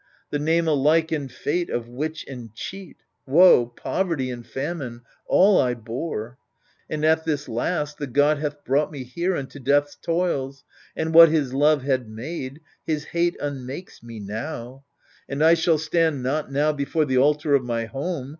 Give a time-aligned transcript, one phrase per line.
[0.31, 5.75] The name alike and fate of witch and cheat— Woe, poverty, and famine— all I
[5.75, 6.43] bore;^
[6.89, 10.63] And at this last the god hath brought me here Into death's toils,
[10.95, 12.61] and what his love had made.
[12.83, 14.85] His hate unmakes me now:
[15.29, 18.29] and I shall stand Not now before the altar of my home.